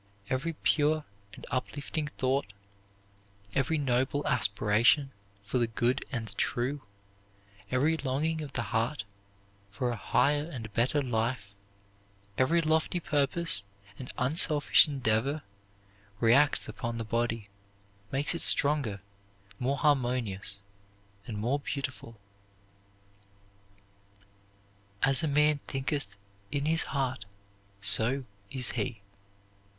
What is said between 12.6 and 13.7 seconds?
lofty purpose